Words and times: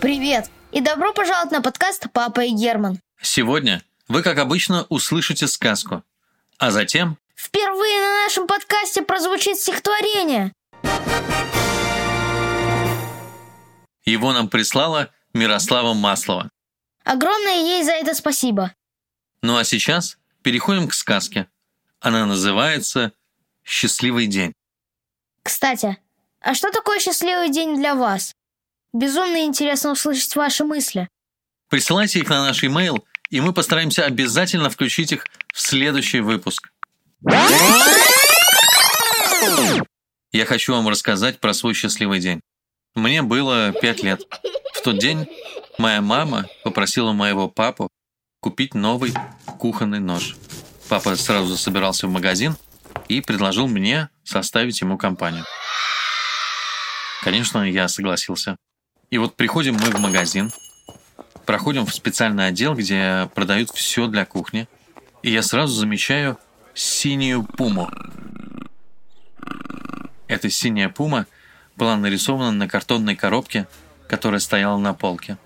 Привет! 0.00 0.50
И 0.72 0.80
добро 0.80 1.12
пожаловать 1.12 1.50
на 1.50 1.60
подкаст 1.62 2.06
«Папа 2.12 2.40
и 2.40 2.50
Герман». 2.50 2.98
Сегодня 3.20 3.82
вы, 4.08 4.22
как 4.22 4.38
обычно, 4.38 4.86
услышите 4.88 5.46
сказку, 5.46 6.02
а 6.58 6.70
затем 6.70 7.18
Впервые 7.34 8.00
на 8.00 8.24
нашем 8.24 8.46
подкасте 8.46 9.02
прозвучит 9.02 9.58
стихотворение. 9.58 10.52
его 14.04 14.32
нам 14.32 14.48
прислала 14.48 15.10
Мирослава 15.32 15.94
Маслова. 15.94 16.50
Огромное 17.04 17.56
ей 17.56 17.82
за 17.82 17.92
это 17.92 18.14
спасибо. 18.14 18.74
Ну 19.42 19.56
а 19.56 19.64
сейчас 19.64 20.18
переходим 20.42 20.88
к 20.88 20.94
сказке. 20.94 21.48
Она 22.00 22.26
называется 22.26 23.12
«Счастливый 23.64 24.26
день». 24.26 24.52
Кстати, 25.42 25.98
а 26.40 26.54
что 26.54 26.70
такое 26.70 27.00
счастливый 27.00 27.50
день 27.50 27.76
для 27.76 27.94
вас? 27.94 28.34
Безумно 28.94 29.44
интересно 29.44 29.90
услышать 29.90 30.36
ваши 30.36 30.64
мысли. 30.64 31.08
Присылайте 31.68 32.20
их 32.20 32.28
на 32.28 32.44
наш 32.44 32.62
e-mail, 32.62 33.02
и 33.28 33.40
мы 33.40 33.52
постараемся 33.52 34.04
обязательно 34.04 34.70
включить 34.70 35.10
их 35.10 35.26
в 35.52 35.60
следующий 35.60 36.20
выпуск. 36.20 36.70
Я 40.30 40.46
хочу 40.46 40.74
вам 40.74 40.88
рассказать 40.88 41.40
про 41.40 41.52
свой 41.52 41.74
счастливый 41.74 42.20
день. 42.20 42.40
Мне 42.94 43.22
было 43.22 43.72
пять 43.72 44.04
лет. 44.04 44.22
В 44.74 44.82
тот 44.82 44.98
день 44.98 45.26
моя 45.76 46.00
мама 46.00 46.46
попросила 46.62 47.10
моего 47.10 47.48
папу 47.48 47.88
купить 48.38 48.74
новый 48.74 49.12
кухонный 49.58 49.98
нож. 49.98 50.36
Папа 50.88 51.16
сразу 51.16 51.56
собирался 51.56 52.06
в 52.06 52.10
магазин 52.10 52.56
и 53.08 53.20
предложил 53.20 53.66
мне 53.66 54.08
составить 54.22 54.80
ему 54.80 54.96
компанию. 54.98 55.44
Конечно, 57.22 57.68
я 57.68 57.88
согласился. 57.88 58.56
И 59.14 59.18
вот 59.18 59.36
приходим 59.36 59.74
мы 59.74 59.92
в 59.92 60.00
магазин, 60.00 60.50
проходим 61.46 61.86
в 61.86 61.94
специальный 61.94 62.48
отдел, 62.48 62.74
где 62.74 63.30
продают 63.36 63.70
все 63.70 64.08
для 64.08 64.24
кухни, 64.24 64.66
и 65.22 65.30
я 65.30 65.44
сразу 65.44 65.72
замечаю 65.72 66.36
синюю 66.74 67.44
пуму. 67.44 67.88
Эта 70.26 70.50
синяя 70.50 70.88
пума 70.88 71.28
была 71.76 71.96
нарисована 71.96 72.50
на 72.50 72.66
картонной 72.66 73.14
коробке, 73.14 73.68
которая 74.08 74.40
стояла 74.40 74.78
на 74.78 74.94
полке. 74.94 75.38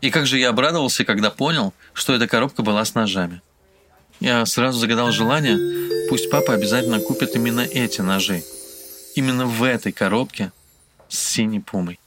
И 0.00 0.10
как 0.10 0.26
же 0.26 0.40
я 0.40 0.48
обрадовался, 0.48 1.04
когда 1.04 1.30
понял, 1.30 1.72
что 1.92 2.12
эта 2.12 2.26
коробка 2.26 2.62
была 2.62 2.84
с 2.84 2.96
ножами. 2.96 3.40
Я 4.18 4.44
сразу 4.46 4.80
загадал 4.80 5.12
желание, 5.12 6.08
пусть 6.08 6.28
папа 6.28 6.54
обязательно 6.54 6.98
купит 6.98 7.36
именно 7.36 7.60
эти 7.60 8.00
ножи. 8.00 8.42
Именно 9.14 9.46
в 9.46 9.62
этой 9.62 9.92
коробке 9.92 10.50
с 11.08 11.16
синей 11.20 11.60
пумой. 11.60 11.99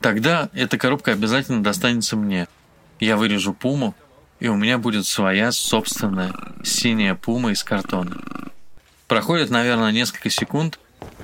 Тогда 0.00 0.50
эта 0.52 0.78
коробка 0.78 1.12
обязательно 1.12 1.62
достанется 1.62 2.16
мне. 2.16 2.48
Я 3.00 3.16
вырежу 3.16 3.54
пуму, 3.54 3.94
и 4.40 4.48
у 4.48 4.56
меня 4.56 4.78
будет 4.78 5.06
своя 5.06 5.52
собственная 5.52 6.34
синяя 6.64 7.14
пума 7.14 7.52
из 7.52 7.64
картона. 7.64 8.16
Проходит, 9.08 9.50
наверное, 9.50 9.92
несколько 9.92 10.30
секунд, 10.30 10.78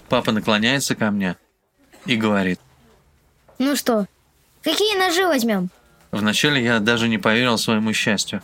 папа 0.09 0.33
наклоняется 0.33 0.95
ко 0.95 1.11
мне 1.11 1.37
и 2.07 2.17
говорит. 2.17 2.61
Ну 3.59 3.77
что, 3.77 4.07
какие 4.63 4.99
ножи 4.99 5.27
возьмем? 5.27 5.71
Вначале 6.11 6.63
я 6.63 6.79
даже 6.79 7.09
не 7.09 7.19
поверил 7.19 7.59
своему 7.59 7.93
счастью. 7.93 8.43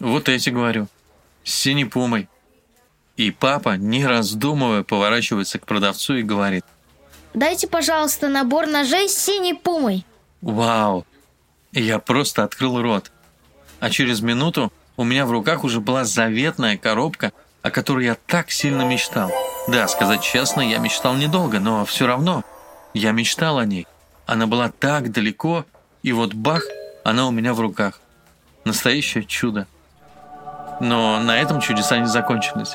Вот 0.00 0.28
эти, 0.28 0.50
говорю, 0.50 0.88
с 1.44 1.52
синей 1.52 1.84
пумой. 1.84 2.28
И 3.16 3.30
папа, 3.30 3.76
не 3.76 4.06
раздумывая, 4.06 4.82
поворачивается 4.82 5.58
к 5.58 5.66
продавцу 5.66 6.14
и 6.14 6.22
говорит. 6.22 6.64
Дайте, 7.34 7.66
пожалуйста, 7.66 8.28
набор 8.28 8.66
ножей 8.66 9.08
с 9.08 9.16
синей 9.16 9.54
пумой. 9.54 10.04
Вау! 10.40 11.06
Я 11.72 11.98
просто 11.98 12.44
открыл 12.44 12.82
рот. 12.82 13.10
А 13.80 13.90
через 13.90 14.20
минуту 14.20 14.72
у 14.96 15.04
меня 15.04 15.24
в 15.24 15.30
руках 15.30 15.64
уже 15.64 15.80
была 15.80 16.04
заветная 16.04 16.76
коробка, 16.76 17.32
о 17.62 17.70
которой 17.70 18.04
я 18.04 18.16
так 18.26 18.50
сильно 18.50 18.82
мечтал. 18.82 19.32
Да, 19.68 19.88
сказать 19.88 20.22
честно, 20.22 20.60
я 20.60 20.78
мечтал 20.78 21.14
недолго, 21.14 21.58
но 21.60 21.84
все 21.84 22.06
равно 22.06 22.44
я 22.92 23.12
мечтал 23.12 23.58
о 23.58 23.64
ней. 23.64 23.86
Она 24.26 24.46
была 24.46 24.70
так 24.70 25.10
далеко, 25.10 25.64
и 26.02 26.12
вот 26.12 26.34
бах, 26.34 26.64
она 27.04 27.26
у 27.26 27.30
меня 27.30 27.54
в 27.54 27.60
руках. 27.60 28.00
Настоящее 28.64 29.24
чудо. 29.24 29.66
Но 30.80 31.18
на 31.20 31.38
этом 31.38 31.60
чудеса 31.60 31.98
не 31.98 32.06
закончились. 32.06 32.74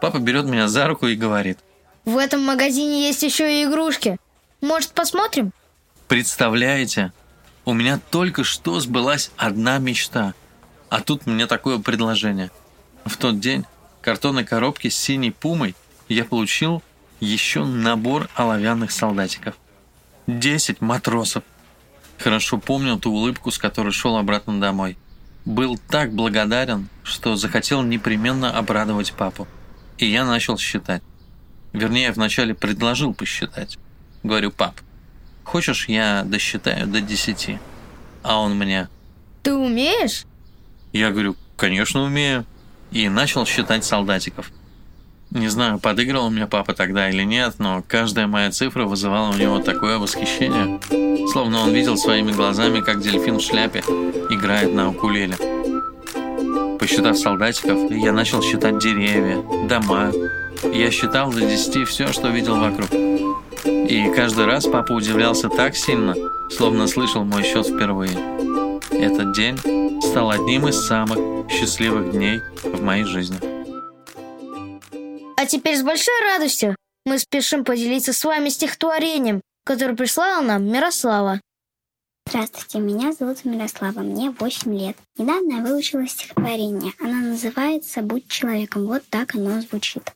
Папа 0.00 0.18
берет 0.18 0.44
меня 0.44 0.68
за 0.68 0.86
руку 0.86 1.06
и 1.06 1.16
говорит. 1.16 1.58
В 2.04 2.18
этом 2.18 2.42
магазине 2.42 3.06
есть 3.06 3.22
еще 3.22 3.60
и 3.60 3.64
игрушки. 3.64 4.18
Может, 4.60 4.90
посмотрим? 4.90 5.52
Представляете, 6.06 7.12
у 7.64 7.72
меня 7.72 7.98
только 8.10 8.44
что 8.44 8.78
сбылась 8.80 9.30
одна 9.36 9.78
мечта. 9.78 10.34
А 10.90 11.00
тут 11.00 11.26
мне 11.26 11.46
такое 11.46 11.78
предложение. 11.78 12.50
В 13.06 13.16
тот 13.16 13.40
день 13.40 13.64
картонной 14.02 14.44
коробке 14.44 14.90
с 14.90 14.96
синей 14.96 15.30
пумой 15.30 15.74
я 16.08 16.24
получил 16.24 16.82
еще 17.20 17.64
набор 17.64 18.28
оловянных 18.34 18.90
солдатиков. 18.90 19.54
Десять 20.26 20.82
матросов. 20.82 21.42
Хорошо 22.18 22.58
помню 22.58 22.98
ту 22.98 23.12
улыбку, 23.12 23.50
с 23.50 23.58
которой 23.58 23.92
шел 23.92 24.16
обратно 24.16 24.60
домой. 24.60 24.98
Был 25.46 25.78
так 25.88 26.12
благодарен, 26.12 26.88
что 27.02 27.36
захотел 27.36 27.82
непременно 27.82 28.56
обрадовать 28.56 29.12
папу. 29.12 29.48
И 29.98 30.06
я 30.06 30.24
начал 30.24 30.58
считать. 30.58 31.02
Вернее, 31.74 32.12
вначале 32.12 32.54
предложил 32.54 33.12
посчитать. 33.12 33.78
Говорю, 34.22 34.52
пап, 34.52 34.76
хочешь 35.42 35.88
я 35.88 36.22
досчитаю 36.24 36.86
до 36.86 37.00
десяти? 37.00 37.58
А 38.22 38.38
он 38.40 38.56
мне, 38.56 38.88
Ты 39.42 39.52
умеешь? 39.52 40.24
я 40.92 41.10
говорю, 41.10 41.36
конечно 41.56 42.02
умею. 42.04 42.46
И 42.92 43.08
начал 43.08 43.44
считать 43.44 43.84
солдатиков. 43.84 44.52
Не 45.30 45.48
знаю, 45.48 45.80
подыгрывал 45.80 46.30
мне 46.30 46.46
папа 46.46 46.74
тогда 46.74 47.10
или 47.10 47.24
нет, 47.24 47.56
но 47.58 47.82
каждая 47.88 48.28
моя 48.28 48.52
цифра 48.52 48.84
вызывала 48.84 49.30
у 49.32 49.36
него 49.36 49.58
такое 49.58 49.98
восхищение, 49.98 50.78
словно 51.32 51.58
он 51.58 51.72
видел 51.72 51.96
своими 51.96 52.30
глазами, 52.30 52.82
как 52.82 53.00
дельфин 53.02 53.38
в 53.38 53.42
шляпе 53.42 53.80
играет 54.30 54.72
на 54.72 54.90
укулеле. 54.90 55.36
Посчитав 56.78 57.18
солдатиков, 57.18 57.90
я 57.90 58.12
начал 58.12 58.42
считать 58.42 58.78
деревья, 58.78 59.42
дома. 59.68 60.12
Я 60.72 60.90
считал 60.90 61.30
до 61.30 61.40
десяти 61.40 61.84
все, 61.84 62.12
что 62.12 62.28
видел 62.28 62.58
вокруг. 62.58 62.90
И 62.92 64.12
каждый 64.14 64.46
раз 64.46 64.66
папа 64.66 64.92
удивлялся 64.92 65.48
так 65.48 65.76
сильно, 65.76 66.14
словно 66.50 66.86
слышал 66.86 67.24
мой 67.24 67.42
счет 67.42 67.66
впервые. 67.66 68.16
Этот 68.90 69.34
день 69.34 69.58
стал 70.02 70.30
одним 70.30 70.68
из 70.68 70.86
самых 70.86 71.50
счастливых 71.50 72.12
дней 72.12 72.40
в 72.62 72.82
моей 72.82 73.04
жизни. 73.04 73.38
А 75.36 75.46
теперь 75.46 75.76
с 75.76 75.82
большой 75.82 76.18
радостью 76.22 76.76
мы 77.04 77.18
спешим 77.18 77.64
поделиться 77.64 78.12
с 78.12 78.24
вами 78.24 78.48
стихотворением, 78.48 79.40
которое 79.64 79.94
прислала 79.94 80.42
нам 80.42 80.64
Мирослава. 80.64 81.40
Здравствуйте, 82.26 82.78
меня 82.78 83.12
зовут 83.12 83.44
Мирослава, 83.44 84.00
мне 84.00 84.30
8 84.30 84.76
лет. 84.76 84.96
Недавно 85.18 85.56
я 85.56 85.62
выучила 85.62 86.06
стихотворение. 86.06 86.92
Оно 86.98 87.28
называется 87.28 88.00
«Будь 88.00 88.28
человеком». 88.28 88.86
Вот 88.86 89.02
так 89.10 89.34
оно 89.34 89.60
звучит. 89.60 90.12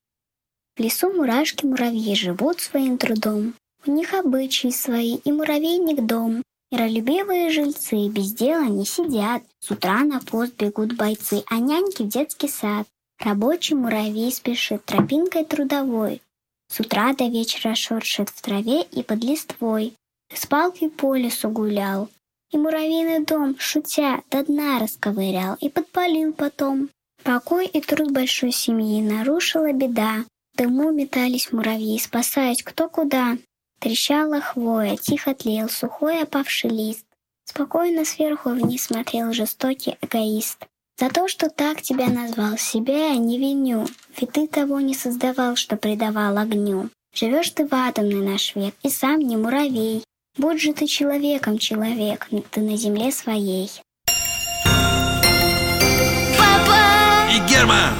В 0.78 0.80
лесу 0.80 1.12
мурашки-муравьи 1.12 2.14
живут 2.14 2.60
своим 2.60 2.98
трудом. 2.98 3.54
У 3.84 3.90
них 3.90 4.14
обычаи 4.14 4.70
свои 4.70 5.16
и 5.16 5.32
муравейник 5.32 6.06
дом. 6.06 6.44
Миролюбивые 6.70 7.50
жильцы 7.50 8.06
без 8.06 8.32
дела 8.32 8.66
не 8.66 8.86
сидят. 8.86 9.42
С 9.58 9.72
утра 9.72 10.04
на 10.04 10.20
пост 10.20 10.54
бегут 10.56 10.94
бойцы, 10.94 11.42
а 11.50 11.58
няньки 11.58 12.02
в 12.02 12.08
детский 12.08 12.46
сад. 12.46 12.86
Рабочий 13.18 13.74
муравей 13.74 14.30
спешит 14.30 14.84
тропинкой 14.84 15.44
трудовой. 15.44 16.22
С 16.70 16.78
утра 16.78 17.12
до 17.12 17.26
вечера 17.26 17.74
шуршит 17.74 18.28
в 18.28 18.40
траве 18.40 18.82
и 18.82 19.02
под 19.02 19.24
листвой. 19.24 19.94
С 20.32 20.46
палкой 20.46 20.90
по 20.90 21.16
лесу 21.16 21.48
гулял, 21.48 22.08
и 22.52 22.56
муравьиный 22.56 23.24
дом, 23.24 23.56
шутя, 23.58 24.22
до 24.31 24.44
дна 24.44 24.78
расковырял 24.78 25.56
и 25.60 25.70
подпалил 25.70 26.32
потом. 26.32 26.88
Покой 27.24 27.66
и 27.66 27.81
труд 27.81 28.12
большой 28.12 28.52
семьи 28.52 29.02
нарушила 29.02 29.72
беда. 29.72 30.24
Дыму 30.58 30.90
метались 30.90 31.52
муравьи, 31.52 31.96
спасаясь 32.00 32.64
кто 32.64 32.88
куда. 32.88 33.38
Трещала 33.78 34.40
хвоя, 34.40 34.96
тихо 34.96 35.32
тлел 35.32 35.69
сухой 35.69 36.20
опавший 36.22 36.70
лист. 36.70 37.06
Спокойно 37.44 38.05
сверху 38.05 38.50
вниз 38.50 38.87
смотрел 38.87 39.32
жестокий 39.32 39.96
эгоист. 40.02 40.66
За 40.99 41.10
то, 41.10 41.28
что 41.28 41.49
так 41.49 41.81
тебя 41.81 42.08
назвал, 42.08 42.58
себя 42.58 43.10
я 43.10 43.16
не 43.16 43.38
виню, 43.38 43.87
ведь 44.19 44.32
ты 44.32 44.49
того 44.49 44.81
не 44.81 44.94
создавал, 44.94 45.55
что 45.55 45.76
предавал 45.76 46.37
огню. 46.37 46.90
Живешь 47.14 47.50
ты 47.50 47.64
в 47.64 47.72
атомный 47.72 48.20
наш 48.20 48.56
век, 48.56 48.75
и 48.82 48.90
сам 48.90 49.20
не 49.20 49.37
муравей. 49.37 50.02
Будь 50.37 50.60
же 50.60 50.72
ты 50.72 50.88
человеком, 50.88 51.58
человек, 51.58 52.28
ты 52.50 52.60
на 52.60 52.76
земле 52.76 53.12
своей. 53.12 53.70
Папа! 56.37 57.31
И 57.32 57.49
Герман 57.49 57.94